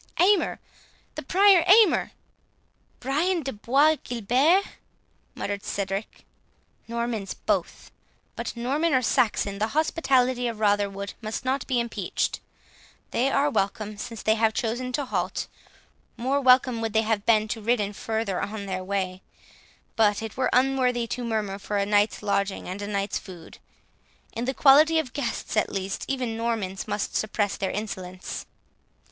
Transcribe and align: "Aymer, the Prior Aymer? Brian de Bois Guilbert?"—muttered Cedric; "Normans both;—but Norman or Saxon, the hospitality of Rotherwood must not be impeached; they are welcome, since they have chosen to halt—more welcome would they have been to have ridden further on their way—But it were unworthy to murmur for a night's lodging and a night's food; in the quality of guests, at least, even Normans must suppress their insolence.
"Aymer, 0.19 0.59
the 1.13 1.21
Prior 1.21 1.63
Aymer? 1.67 2.13
Brian 2.99 3.43
de 3.43 3.53
Bois 3.53 3.97
Guilbert?"—muttered 4.03 5.63
Cedric; 5.63 6.25
"Normans 6.87 7.35
both;—but 7.35 8.57
Norman 8.57 8.95
or 8.95 9.03
Saxon, 9.03 9.59
the 9.59 9.67
hospitality 9.77 10.47
of 10.47 10.59
Rotherwood 10.59 11.13
must 11.21 11.45
not 11.45 11.67
be 11.67 11.79
impeached; 11.79 12.39
they 13.11 13.29
are 13.29 13.51
welcome, 13.51 13.95
since 13.95 14.23
they 14.23 14.33
have 14.33 14.55
chosen 14.55 14.91
to 14.93 15.05
halt—more 15.05 16.41
welcome 16.41 16.81
would 16.81 16.93
they 16.93 17.03
have 17.03 17.23
been 17.27 17.47
to 17.49 17.59
have 17.59 17.67
ridden 17.67 17.93
further 17.93 18.41
on 18.41 18.65
their 18.65 18.83
way—But 18.83 20.23
it 20.23 20.35
were 20.35 20.49
unworthy 20.51 21.05
to 21.05 21.23
murmur 21.23 21.59
for 21.59 21.77
a 21.77 21.85
night's 21.85 22.23
lodging 22.23 22.67
and 22.67 22.81
a 22.81 22.87
night's 22.87 23.19
food; 23.19 23.59
in 24.33 24.45
the 24.45 24.55
quality 24.55 24.97
of 24.97 25.13
guests, 25.13 25.55
at 25.55 25.71
least, 25.71 26.05
even 26.07 26.35
Normans 26.35 26.87
must 26.87 27.15
suppress 27.15 27.55
their 27.55 27.69
insolence. 27.69 28.47